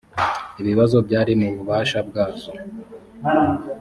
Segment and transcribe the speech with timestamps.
[0.61, 2.49] ibibazo byari mu bubasha bwazo